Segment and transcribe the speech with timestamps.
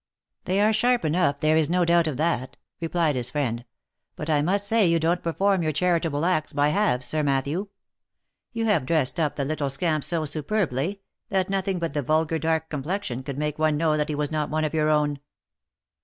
[0.45, 3.63] "They are sharp enough, there is no doubt of that," replied his friend,"
[4.15, 7.67] but I must say you don't perform your charitable acts by halves, Sir Matthew.
[8.51, 12.67] You have dressed up the little scamp so superbly, that nothing but the vulgar dark
[12.67, 15.19] complexion could make one know that he was not one of your own."